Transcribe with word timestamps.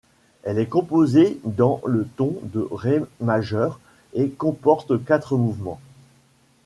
Elle 0.41 0.57
est 0.57 0.65
composée 0.65 1.39
dans 1.43 1.79
le 1.85 2.07
ton 2.17 2.35
de 2.45 2.67
ré 2.71 3.03
majeur 3.19 3.79
et 4.15 4.29
comporte 4.31 5.05
quatre 5.05 5.37
mouvements. 5.37 5.79